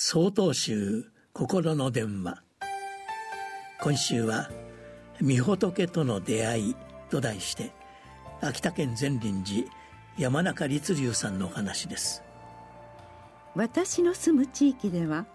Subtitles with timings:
[0.00, 2.40] 曹洞宗心の電話。
[3.80, 4.48] 今週は
[5.20, 6.76] 「御仏との出会い」
[7.10, 7.72] と題して
[8.40, 9.72] 秋田県善林寺
[10.16, 12.22] 山中立龍さんのお話です。
[13.56, 15.26] 私の住む地域では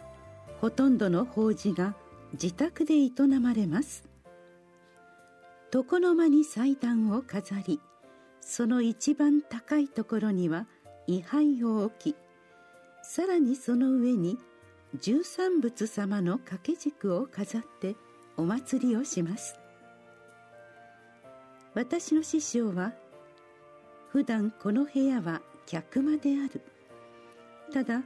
[0.61, 1.93] ほとんどの法事が
[2.31, 3.11] 自宅で営
[3.41, 4.05] まれます。
[5.73, 7.81] 床の間に祭壇を飾り
[8.39, 10.67] その一番高いところには
[11.05, 12.15] 位牌を置き
[13.01, 14.37] さらにその上に
[14.99, 17.95] 十三仏様の掛け軸を飾って
[18.37, 19.55] お祭りをします。
[21.73, 22.93] 私の師匠は
[24.09, 26.61] 普段この部屋は客間である。
[27.73, 28.03] ただ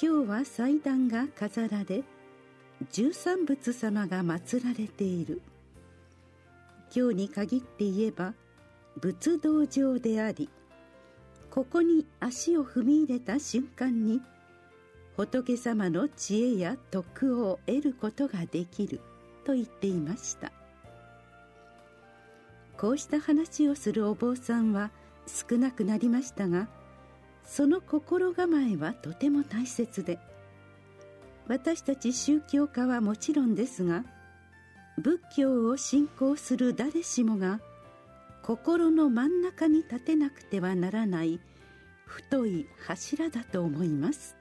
[0.00, 2.02] 今日は祭壇が飾られ
[2.90, 5.42] 十三仏様が祀られている。
[6.94, 8.32] 今日に限って言えば
[9.00, 10.48] 仏道場であり
[11.50, 14.20] ここに足を踏み入れた瞬間に
[15.16, 19.00] 仏様の知恵や徳を得ることができる
[19.44, 20.52] と言っていました。
[22.76, 24.90] こうした話をするお坊さんは
[25.26, 26.68] 少なくなりましたが
[27.44, 30.18] その心構えはとても大切で
[31.46, 34.04] 私たち宗教家はもちろんですが
[34.98, 37.60] 仏教を信仰する誰しもが
[38.42, 41.40] 心の真ん中に立てなくてはならない
[42.06, 44.36] 太い柱だと思います。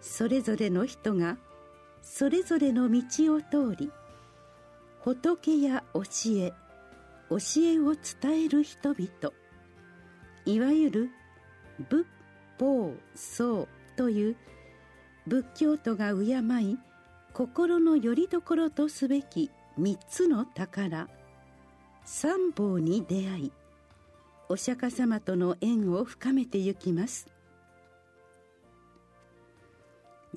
[0.00, 1.36] それぞれの人が
[2.02, 3.90] それぞれの道を通り
[5.00, 6.02] 仏や教
[6.36, 6.52] え
[7.28, 9.34] 教えを伝える人々
[10.44, 11.10] いわゆる
[11.88, 12.06] 仏
[12.58, 14.36] 法僧という
[15.26, 16.78] 仏教徒が敬い
[17.32, 21.08] 心の拠り所とすべき三つの宝
[22.04, 23.52] 三宝に出会い
[24.48, 27.28] お釈迦様との縁を深めてゆきます。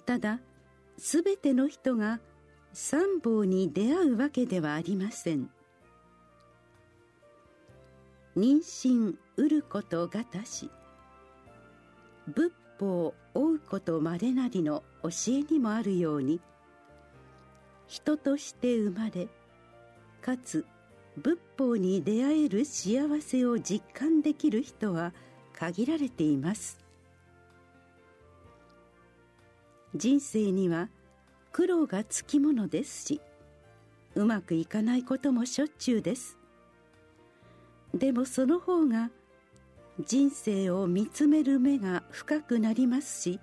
[0.05, 0.39] ただ
[0.97, 2.19] 全ての人が
[2.73, 5.49] 三宝に出会うわけではありません。
[8.35, 10.71] 妊娠うることがたし
[12.27, 16.41] 仏法追うことまれなりの教えにもあるように
[17.87, 19.27] 人として生まれ
[20.19, 20.65] かつ
[21.17, 25.13] 仏法に出会える幸せを実感できる人は
[25.53, 26.82] 限られています。
[29.95, 30.89] 人生には
[31.51, 33.21] 苦労がつきものですし
[34.15, 36.37] うまくいかないこともしょっちゅうです。
[37.93, 39.11] でもその方が
[40.03, 43.39] 人生を見つめる目が深くなりますし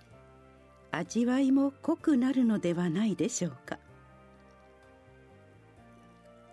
[0.90, 3.78] 味わいも濃くなるのではないでしょうか。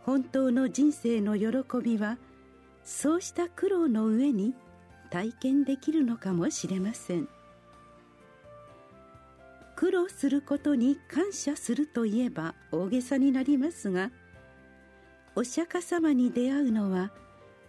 [0.03, 1.47] 本当の人生の喜
[1.83, 2.17] びは
[2.83, 4.53] そうした苦労の上に
[5.09, 7.27] 体験できるのかもしれません。
[9.77, 14.09] 苦労することに感謝するといえば大げさになりますが
[15.35, 17.11] お釈迦様に出会うのは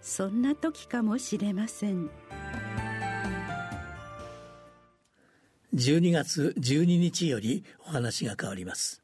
[0.00, 2.08] そんな時かもしれません。
[5.74, 9.02] 12月12日よりお話が変わります。